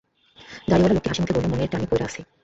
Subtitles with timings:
[0.69, 2.21] দাড়িওয়ালা লোকটি হাসিমুখে বলল, মনের টানে পইড়া আছি।